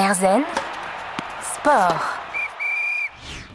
[0.00, 0.46] Erzen
[1.42, 2.19] Sport.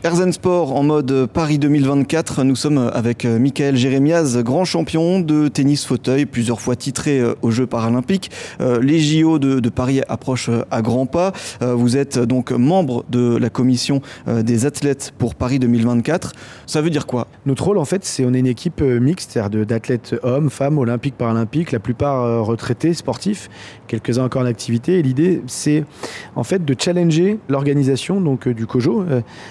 [0.06, 2.44] Erzen Sport en mode Paris 2024.
[2.44, 7.66] Nous sommes avec Michael Jérémiaz, grand champion de tennis fauteuil, plusieurs fois titré aux Jeux
[7.66, 8.30] paralympiques.
[8.62, 11.34] Euh, les JO de, Paris approchent à grands pas.
[11.64, 16.34] Euh, vous êtes donc membre de la commission euh, des athlètes pour Paris 2024.
[16.68, 17.26] Ça veut dire quoi?
[17.48, 21.18] Notre rôle, en fait, c'est on est une équipe mixte, c'est-à-dire d'athlètes hommes, femmes, olympiques,
[21.18, 23.50] paralympiques, la plupart retraités, sportifs,
[23.88, 25.00] quelques-uns encore en activité.
[25.00, 25.84] Et l'idée, c'est
[26.36, 29.04] en fait de challenger l'organisation donc du COJO,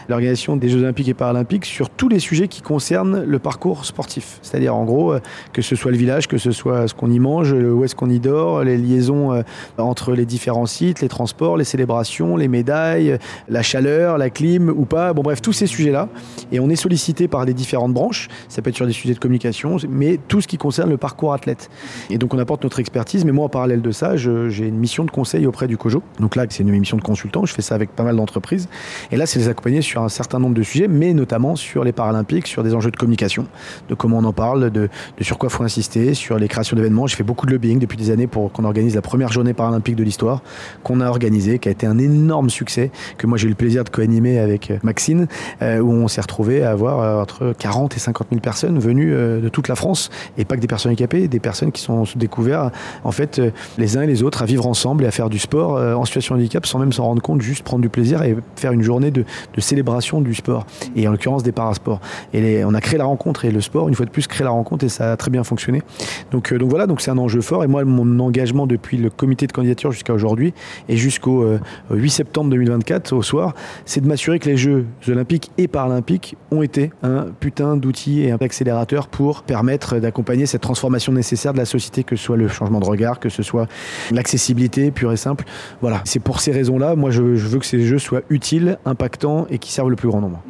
[0.09, 4.39] l'organisation des Jeux Olympiques et Paralympiques sur tous les sujets qui concernent le parcours sportif.
[4.43, 5.21] C'est-à-dire, en gros, euh,
[5.53, 8.11] que ce soit le village, que ce soit ce qu'on y mange, où est-ce qu'on
[8.11, 9.43] y dort, les liaisons euh,
[9.79, 14.85] entre les différents sites, les transports, les célébrations, les médailles, la chaleur, la clim ou
[14.85, 15.13] pas.
[15.13, 16.09] Bon, bref, tous ces sujets-là.
[16.53, 18.29] Et on est sollicité par les différentes branches.
[18.49, 21.33] Ça peut être sur des sujets de communication, mais tout ce qui concerne le parcours
[21.33, 21.71] athlète.
[22.11, 23.25] Et donc, on apporte notre expertise.
[23.25, 26.03] Mais moi, en parallèle de ça, j'ai une mission de conseil auprès du COJO.
[26.21, 27.45] Donc là, c'est une mission de consultant.
[27.45, 28.69] Je fais ça avec pas mal d'entreprises.
[29.11, 31.93] Et là, c'est les accompagner sur un certain nombre de sujets, mais notamment sur les
[31.93, 33.47] Paralympiques, sur des enjeux de communication,
[33.89, 34.89] de comment on en parle, de,
[35.21, 37.07] sur quoi faut insister, sur les créations d'événements.
[37.07, 39.97] J'ai fait beaucoup de lobbying depuis des années pour qu'on organise la première journée paralympique
[39.97, 40.43] de l'histoire,
[40.83, 43.85] qu'on a organisée, qui a été un énorme succès, que moi j'ai eu le plaisir
[43.85, 45.27] de co-animer avec euh, Maxine,
[45.63, 49.13] euh, où on s'est retrouvé à avoir euh, entre 40 et 50 000 personnes venues
[49.15, 52.75] de toute la France, et pas que des personnes handicapées, des personnes qui sont découvertes,
[53.05, 53.41] en fait,
[53.79, 56.35] les uns et les autres à vivre ensemble et à faire du sport en situation
[56.35, 59.11] de handicap sans même s'en rendre compte, juste prendre du plaisir et faire une journée
[59.11, 59.25] de
[59.59, 62.01] célébration du sport, et en l'occurrence des parasports.
[62.35, 64.85] On a créé la rencontre, et le sport, une fois de plus, crée la rencontre,
[64.85, 65.83] et ça a très bien fonctionné.
[66.31, 69.53] Donc, euh, voilà, c'est un enjeu fort, et moi, mon engagement depuis le comité de
[69.53, 70.55] candidature jusqu'à aujourd'hui,
[70.89, 71.45] et jusqu'au
[71.91, 73.55] 8 euh, septembre 2024, au soir,
[73.85, 78.33] c'est de m'assurer que les Jeux olympiques et paralympiques ont été un putain d'outil et
[78.33, 82.49] un accélérateur pour permettre d'accompagner cette transformation nécessaire de la société, que ce soit le
[82.49, 83.67] changement de regard, que ce soit
[84.11, 85.45] l'accessibilité pure et simple.
[85.81, 89.47] Voilà, c'est pour ces raisons-là, moi je, je veux que ces Jeux soient utiles, impactants
[89.51, 90.04] et qui servent le plus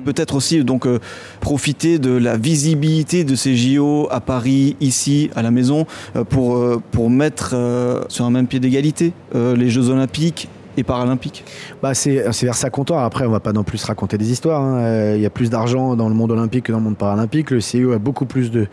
[0.05, 0.99] Peut-être aussi donc euh,
[1.41, 6.79] profiter de la visibilité de ces JO à Paris, ici, à la maison, euh, euh,
[6.91, 7.55] pour mettre
[8.09, 11.45] sur un même pied d'égalité les Jeux Olympiques et paralympique
[11.83, 14.61] bah C'est vers ça qu'on Après, on va pas non plus raconter des histoires.
[14.61, 14.79] Hein.
[14.79, 17.51] Euh, il y a plus d'argent dans le monde olympique que dans le monde paralympique.
[17.51, 18.69] Le CIO e a beaucoup plus de,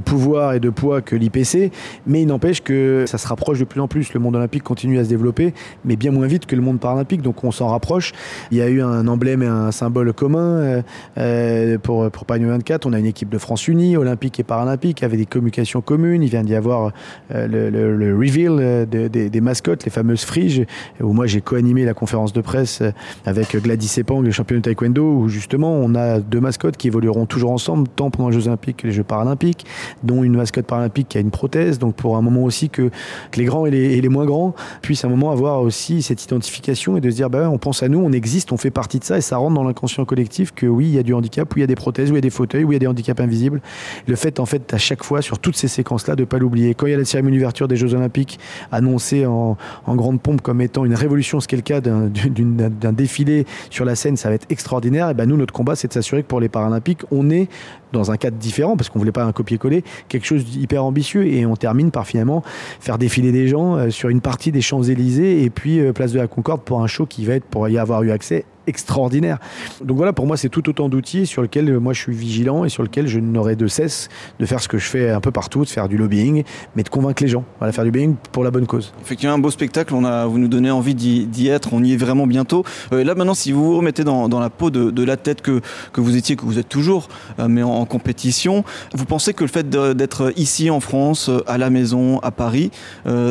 [0.00, 1.72] pouvoir et de poids que l'IPC.
[2.06, 4.12] Mais il n'empêche que ça se rapproche de plus en plus.
[4.14, 7.22] Le monde olympique continue à se développer, mais bien moins vite que le monde paralympique.
[7.22, 8.12] Donc on s'en rapproche.
[8.50, 10.82] Il y a eu un emblème et un symbole commun euh,
[11.18, 12.86] euh pour, pour Paris 24.
[12.86, 16.22] On a une équipe de France unie, olympique et paralympique, avec des communications communes.
[16.22, 16.92] Il vient d'y avoir
[17.30, 20.64] le, reveal des mascottes, les fameuses friges,
[21.00, 22.82] où moi j'ai co-animé la conférence de presse
[23.24, 27.24] avec Gladys Sepang, le champion de taekwondo, où justement on a deux mascottes qui évolueront
[27.24, 29.64] toujours ensemble, tant pendant les Jeux Olympiques que les Jeux Paralympiques,
[30.02, 32.90] dont une mascotte paralympique qui a une prothèse, donc pour un moment aussi que,
[33.36, 37.10] les grands et les, moins grands puissent un moment avoir aussi cette identification et de
[37.10, 39.20] se dire, bah, on pense à nous, on existe, on fait partie de ça, et
[39.20, 41.64] ça rentre dans l'inconscient collectif que oui, il y a du handicap, oui, il y
[41.64, 43.20] a des prothèses, oui, il y a des fauteuils, oui, il y a des handicaps
[43.20, 43.60] invisibles.
[44.06, 46.74] Le fait, en fait, à chaque fois, sur toutes ces séquences-là, de ne pas l'oublier.
[46.74, 48.38] Quand il y a la cérémonie d'ouverture des Jeux Olympiques
[48.72, 52.92] annoncée en, en grande pompe comme étant une révolution ce qui est le cas d'un
[52.92, 55.10] défilé sur la scène, ça va être extraordinaire.
[55.10, 57.48] Et ben nous, notre combat, c'est de s'assurer que pour les Paralympiques, on est
[57.92, 61.26] dans un cadre différent, parce qu'on voulait pas un copier-coller, quelque chose d'hyper ambitieux.
[61.26, 62.42] Et on termine par finalement
[62.80, 66.18] faire défiler des gens euh, sur une partie des Champs-Élysées et puis euh, place de
[66.18, 69.38] la Concorde pour un show qui va être, pour y avoir eu accès, extraordinaire.
[69.82, 72.64] Donc voilà, pour moi, c'est tout autant d'outils sur lesquels euh, moi je suis vigilant
[72.64, 75.30] et sur lesquels je n'aurai de cesse de faire ce que je fais un peu
[75.30, 76.44] partout, de faire du lobbying,
[76.74, 77.44] mais de convaincre les gens.
[77.58, 78.92] Voilà, faire du lobbying pour la bonne cause.
[79.02, 79.94] Effectivement, un beau spectacle.
[79.94, 81.72] On a, vous nous donnez envie d'y être.
[81.72, 82.64] On y est vraiment bientôt.
[82.92, 85.60] Euh, là, maintenant, si vous vous remettez dans, la peau de, de, la tête que,
[85.92, 89.48] que vous étiez, que vous êtes toujours, euh, mais en, compétition, vous pensez que le
[89.48, 92.70] fait d'être ici en France, à la maison, à Paris,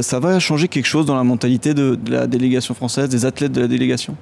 [0.02, 3.62] ça va changer quelque chose dans la mentalité de, la délégation française, des athlètes de
[3.62, 4.16] la délégation?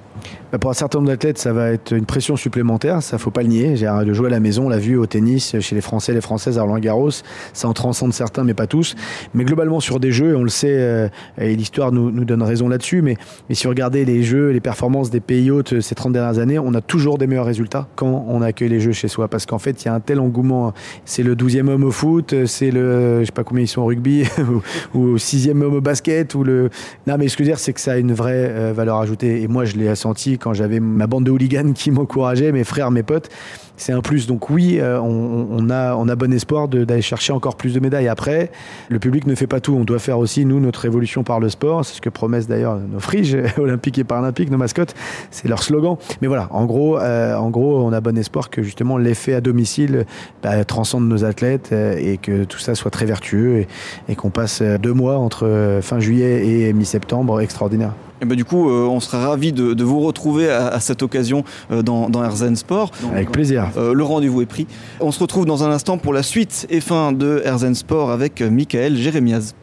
[0.60, 3.48] Pour un certain nombre d'athlètes, ça va être une pression supplémentaire, ça faut pas le
[3.48, 3.76] nier.
[3.76, 6.20] J'ai de jouer à la maison, on l'a vu au tennis chez les Français, les
[6.20, 7.10] Françaises à Roland Garros,
[7.52, 8.94] ça en transcende certains, mais pas tous.
[9.34, 11.08] Mais globalement sur des jeux, on le sait, euh,
[11.38, 13.02] et l'histoire nous, donne raison là-dessus.
[13.02, 13.16] Mais,
[13.50, 16.74] si vous regardez les jeux, les performances des pays hôtes ces 30 dernières années, on
[16.74, 19.82] a toujours des meilleurs résultats quand on accueille les jeux chez soi, parce qu'en fait,
[19.82, 20.72] il y a un tel engouement.
[21.04, 23.86] C'est le 12e homme au foot, c'est le, je sais pas combien ils sont au
[23.86, 24.24] rugby,
[24.94, 26.70] ou, ou 6e homme au basket, ou le.
[27.06, 28.98] Non, mais ce que je veux dire, c'est que ça a une vraie euh, valeur
[28.98, 29.42] ajoutée.
[29.42, 32.90] Et moi, je l'ai senti quand j'avais ma bande de hooligans qui m'encourageaient, mes frères,
[32.90, 33.28] mes potes.
[33.76, 34.26] c'est un plus.
[34.26, 38.08] Donc oui, euh, on, a, on a bon espoir d'aller chercher encore plus de médailles.
[38.08, 38.50] Après,
[38.88, 39.74] le public ne fait pas tout.
[39.74, 41.84] On doit faire aussi, nous, notre évolution par le sport.
[41.84, 44.94] C'est ce que promettent d'ailleurs nos friges olympiques et paralympiques, nos mascottes.
[45.30, 45.96] C'est leur slogan.
[46.22, 49.40] Mais voilà, en gros, euh, en gros, on a bon espoir que justement l'effet à
[49.40, 50.06] domicile
[50.42, 53.66] bah, transcende nos athlètes euh, et que tout ça soit très vertueux
[54.08, 57.92] et, qu'on passe deux mois entre fin juillet et mi-septembre extraordinaire.
[58.22, 62.24] Et bah, du coup, on sera ravis de, vous retrouver à, cette occasion dans, dans
[62.24, 62.90] Herzen Sport.
[63.12, 63.66] Avec plaisir.
[63.76, 64.66] le rendez-vous est pris.
[65.00, 68.40] On se retrouve dans un instant pour la suite et fin de Herzen Sport avec
[68.40, 69.54] Michael Jérémiaz.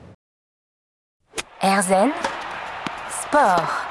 [1.61, 2.09] Herzen
[3.23, 3.90] Sport.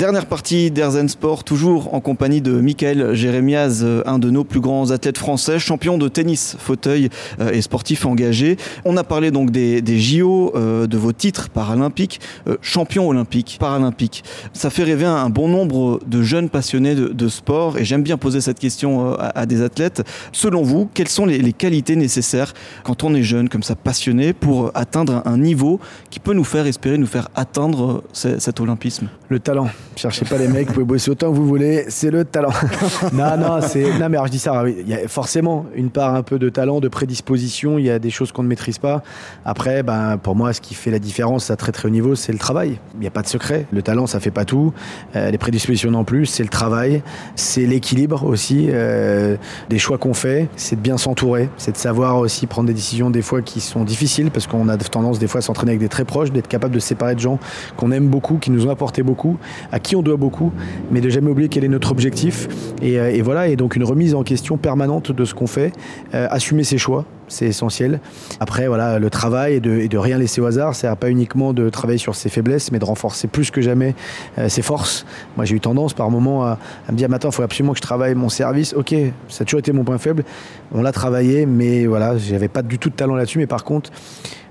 [0.00, 4.60] Dernière partie d'Erzen Sport, toujours en compagnie de Michael Jérémiaz, euh, un de nos plus
[4.60, 8.56] grands athlètes français, champion de tennis, fauteuil euh, et sportif engagé.
[8.86, 12.18] On a parlé donc des, JO, euh, de vos titres paralympiques,
[12.62, 14.24] champion olympique, paralympique.
[14.54, 18.40] Ça fait rêver un bon nombre de jeunes passionnés de, sport et j'aime bien poser
[18.40, 20.02] cette question à, des athlètes.
[20.32, 22.54] Selon vous, quelles sont les, qualités nécessaires
[22.84, 26.66] quand on est jeune, comme ça passionné, pour atteindre un niveau qui peut nous faire
[26.66, 29.10] espérer, nous faire atteindre cet olympisme?
[29.28, 29.68] Le talent.
[29.96, 32.52] Cherchez pas les mecs, vous pouvez bosser autant que vous voulez, c'est le talent.
[33.12, 33.98] non, non, c'est.
[33.98, 36.48] Non, mais alors je dis ça, il y a forcément une part un peu de
[36.48, 39.02] talent, de prédisposition, il y a des choses qu'on ne maîtrise pas.
[39.44, 42.32] Après, ben, pour moi, ce qui fait la différence à très très haut niveau, c'est
[42.32, 42.78] le travail.
[42.94, 43.66] Il n'y a pas de secret.
[43.72, 44.72] Le talent, ça fait pas tout.
[45.16, 47.02] Euh, les prédispositions non plus, c'est le travail.
[47.36, 49.36] C'est l'équilibre aussi euh,
[49.68, 50.48] des choix qu'on fait.
[50.56, 51.48] C'est de bien s'entourer.
[51.56, 54.76] C'est de savoir aussi prendre des décisions des fois qui sont difficiles parce qu'on a
[54.76, 57.38] tendance des fois à s'entraîner avec des très proches, d'être capable de séparer de gens
[57.76, 59.38] qu'on aime beaucoup, qui nous ont apporté beaucoup,
[59.72, 60.52] à qui on doit beaucoup,
[60.90, 62.48] mais de jamais oublier quel est notre objectif.
[62.82, 65.72] Et, euh, voilà, et donc une remise en question permanente de ce qu'on fait,
[66.14, 68.00] euh, assumer ses choix, c'est essentiel.
[68.40, 71.98] Après, voilà, le travail et de, rien laisser au hasard, c'est pas uniquement de travailler
[71.98, 73.94] sur ses faiblesses, mais de renforcer plus que jamais
[74.38, 75.06] euh, ses forces.
[75.36, 76.58] Moi, j'ai eu tendance par moment à,
[76.90, 78.74] me dire, maintenant, il faut absolument que je travaille mon service.
[78.74, 78.94] Ok,
[79.28, 80.24] ça a toujours été mon point faible.
[80.72, 83.38] On l'a travaillé, mais voilà, j'avais pas du tout de talent là-dessus.
[83.38, 83.90] Mais par contre,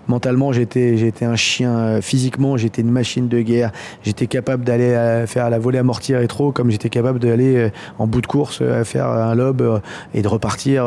[0.10, 1.78] Mentalement, j'étais, j'étais un chien.
[1.78, 3.72] Euh, physiquement, j'étais une machine de guerre.
[4.02, 7.70] J'étais capable d'aller euh, faire la volée amortie rétro, comme j'étais capable d'aller euh,
[8.00, 9.82] en bout de course faire un lob
[10.16, 10.86] et de repartir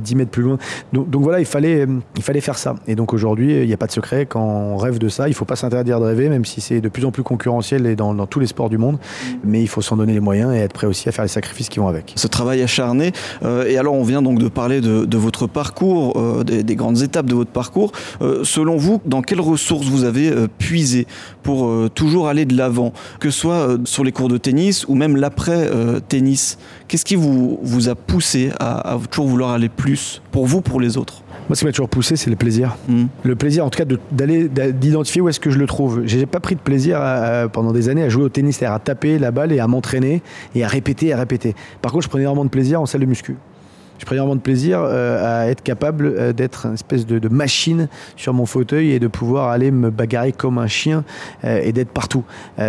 [0.00, 0.56] 10 mètres plus loin.
[0.92, 1.86] Donc, voilà, il fallait,
[2.16, 2.76] il fallait faire ça.
[2.86, 4.24] Et donc aujourd'hui, il n'y a pas de secret.
[4.24, 6.80] Quand on rêve de ça, il ne faut pas s'interdire de rêver, même si c'est
[6.80, 8.98] de plus en plus concurrentiel et dans, tous les sports du monde.
[9.44, 11.68] Mais il faut s'en donner les moyens et être prêt aussi à faire les sacrifices
[11.68, 12.12] qui vont avec.
[12.16, 13.12] Ce travail acharné.
[13.66, 17.50] et alors, on vient donc de parler de, votre parcours, des, grandes étapes de votre
[17.50, 17.92] parcours.
[18.62, 21.08] Selon vous, dans quelles ressources vous avez euh, puisé
[21.42, 24.86] pour euh, toujours aller de l'avant, que ce soit euh, sur les cours de tennis
[24.86, 30.46] ou même l'après-tennis Qu'est-ce qui vous, vous a poussé à, toujours vouloir aller plus pour
[30.46, 31.24] vous, pour les autres?
[31.48, 32.76] Moi, ce qui m'a toujours poussé, c'est le plaisir.
[32.86, 33.06] Hmm.
[33.24, 36.02] Le plaisir, en tout cas, d'aller, d'identifier où est-ce que je le trouve.
[36.04, 37.00] J'ai pas pris de plaisir
[37.52, 40.22] pendant des années à jouer au tennis, c'est-à-dire à taper la balle et à m'entraîner
[40.54, 41.56] et à répéter et à répéter.
[41.80, 43.34] Par contre, je prenais vraiment de plaisir en salle de muscu
[44.02, 47.88] je prends énormément de plaisir euh, à être capable euh, d'être une espèce de, machine
[48.16, 51.04] sur mon fauteuil et de pouvoir aller me bagarrer comme un chien
[51.44, 52.24] euh, et d'être partout.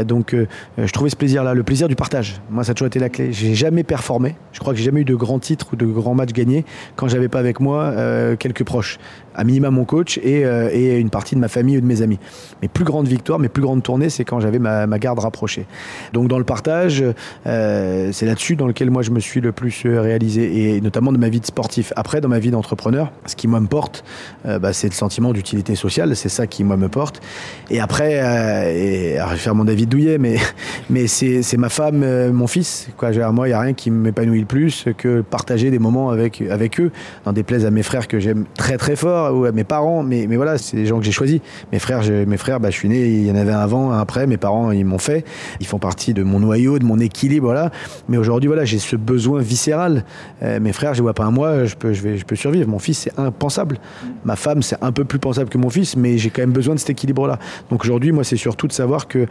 [0.05, 0.35] donc
[0.77, 2.39] je trouvais ce plaisir-là, le plaisir du partage.
[2.51, 3.33] Moi, ça a toujours été la clé.
[3.33, 4.35] J'ai jamais performé.
[4.51, 6.65] Je crois que j'ai jamais eu de grands titres ou de grands matchs gagnés
[6.95, 7.93] quand j'avais pas avec moi
[8.37, 8.99] quelques proches
[9.35, 12.19] à minima mon coach et, euh, une partie de ma famille ou de mes amis.
[12.61, 15.65] Mes plus grandes victoires, mes plus grandes tournées, c'est quand j'avais ma, garde rapprochée.
[16.13, 17.03] Donc dans le partage,
[17.47, 21.11] euh, c'est là-dessus dans lequel moi je me suis le plus euh, réalisé, et notamment
[21.11, 21.93] de ma vie de sportif.
[21.95, 24.03] Après, dans ma vie d'entrepreneur, ce qui moi me porte,
[24.45, 27.21] bah, c'est le sentiment d'utilité sociale, c'est ça qui moi me porte.
[27.69, 30.37] Et après, et, alors, je faire mon David Douillet, mais,
[30.89, 32.87] mais c'est ma femme, mon fils.
[32.97, 33.11] Quoi.
[33.31, 36.91] Moi, il n'y a rien qui m'épanouit plus que partager des moments avec, avec eux,
[37.31, 40.27] des plaies à mes frères que j'aime très très fort ou à mes parents, mais,
[40.27, 41.39] mais voilà, c'est des gens que j'ai choisis.
[41.71, 44.27] Mes frères, mes frères bah, je suis né, il y en avait un avant, après,
[44.27, 45.25] mes parents, ils m'ont fait.
[45.59, 47.71] Ils font partie de mon noyau, de mon équilibre, voilà.
[48.09, 50.05] Mais aujourd'hui, voilà, j'ai ce besoin viscéral.
[50.41, 52.67] Euh, mes frères, les vois pas un mois, je peux, je, vais, je peux survivre.
[52.67, 53.79] Mon fils, c'est impensable.
[54.25, 56.75] Ma femme, c'est un peu plus pensable que mon fils, mais j'ai quand même besoin
[56.75, 57.39] de cet équilibre-là.
[57.69, 59.27] Donc aujourd'hui, moi, c'est surtout de savoir que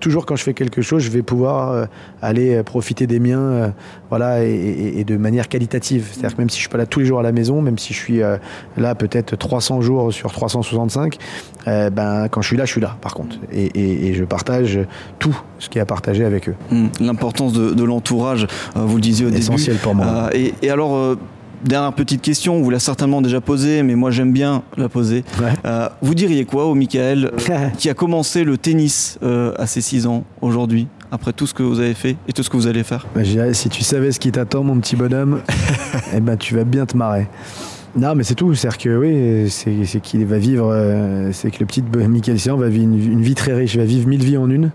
[0.00, 1.84] toujours quand je fais quelque chose, je vais pouvoir euh,
[2.22, 3.68] aller euh, profiter des miens, euh,
[4.10, 6.08] voilà, et, de manière qualitative.
[6.10, 7.78] C'est-à-dire que même si je suis pas là tous les jours à la maison, même
[7.78, 8.20] si je suis
[8.76, 11.16] là peut-être 300 jours sur 365,
[11.66, 12.96] ben quand je suis là, je suis là.
[13.00, 14.80] Par contre, et, je partage
[15.18, 16.54] tout ce qui est à partager avec eux.
[16.72, 19.42] Hum, l'importance de, l'entourage, vous le disiez au début.
[19.42, 20.30] Essentiel pour moi.
[20.32, 21.16] et, alors
[21.64, 25.24] Dernière petite question, vous l'a certainement déjà posée, mais moi j'aime bien la poser.
[25.64, 29.80] Euh, vous diriez quoi au Michael euh, qui a commencé le tennis euh, à ses
[29.80, 32.66] 6 ans aujourd'hui après tout ce que vous avez fait et tout ce que vous
[32.66, 33.06] allez faire?
[33.14, 33.22] Bah,
[33.52, 35.40] Si tu savais ce qui t'attend, mon petit bonhomme,
[36.14, 37.28] eh ben, tu vas bien te marrer.
[37.96, 38.54] Non, mais c'est tout.
[38.54, 42.68] C'est-à-dire que oui, c'est qu'il va vivre, euh, c'est que le petit Michael Sian va
[42.68, 44.70] vivre une, vie très riche, il va vivre mille vies en une.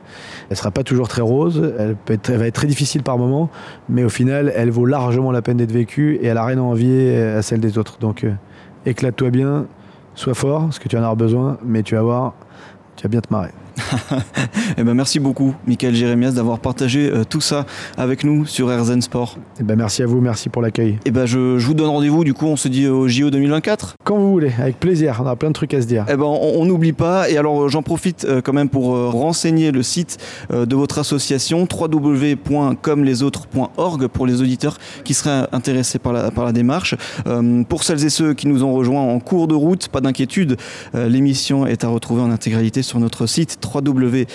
[0.50, 3.52] Elle sera pas toujours très rose, elle, va être très difficile par moments,
[3.90, 6.62] mais au final, elle vaut largement la peine d'être vécue et elle a rien à
[6.62, 8.00] envier à celle des autres.
[8.00, 8.34] Donc, euh,
[8.88, 9.68] éclate-toi bien,
[10.16, 12.34] sois fort, parce que tu en auras besoin, mais tu vas voir,
[12.96, 13.52] tu vas bien te marrer.
[14.78, 17.66] Eh ben merci beaucoup, Michael Jérémias, d'avoir partagé euh, tout ça
[17.98, 19.38] avec nous sur RZN Sport.
[19.60, 21.00] Eh ben merci à vous, merci pour l'accueil.
[21.06, 23.96] Eh ben je, je, vous donne rendez-vous, du coup, on se dit au JO 2024
[24.04, 26.06] Quand vous voulez, avec plaisir, on a plein de trucs à se dire.
[26.10, 29.72] Eh ben on n'oublie pas, et alors j'en profite euh, quand même pour euh, renseigner
[29.72, 30.18] le site
[30.52, 36.96] de votre association, www.comlesautres.org, pour les auditeurs qui seraient intéressés par la, par la démarche.
[37.70, 40.58] pour celles et ceux qui nous ont rejoints en cours de route, pas d'inquiétude,
[40.94, 44.26] l'émission est à retrouver en intégralité sur notre site www.rzn.fr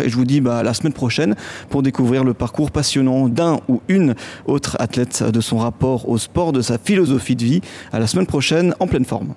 [0.00, 1.34] et je vous dis bah, la semaine prochaine
[1.70, 4.14] pour découvrir le parcours passionnant d'un ou une
[4.46, 7.60] autre athlète de son rapport au sport, de sa philosophie de vie.
[7.92, 9.34] À la semaine prochaine en pleine forme.